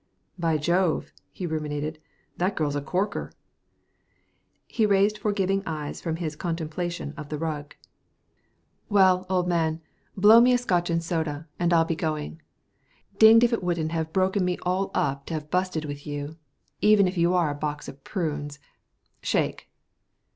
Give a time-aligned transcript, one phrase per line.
[0.39, 1.99] "By Jove," he ruminated,
[2.37, 3.31] "that girl's a corker!"
[4.65, 7.75] He raised forgiving eyes from his contemplation of the rug.
[8.89, 9.79] "Well, old man,
[10.17, 12.41] blow me to a Scotch and soda, and I'll be going.
[13.19, 16.35] Dinged if it wouldn't have broken me all up to have busted with you,
[16.81, 18.57] even if you are a box of prunes.
[19.21, 19.69] Shake."